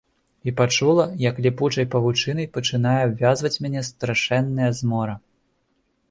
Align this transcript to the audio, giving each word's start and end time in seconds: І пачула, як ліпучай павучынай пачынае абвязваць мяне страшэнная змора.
І 0.49 0.51
пачула, 0.59 1.03
як 1.23 1.41
ліпучай 1.45 1.85
павучынай 1.95 2.47
пачынае 2.55 2.93
абвязваць 3.09 3.51
мяне 3.67 3.83
страшэнная 3.89 4.71
змора. 4.79 5.15